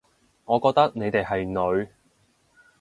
[0.45, 1.87] 我覺得你哋係女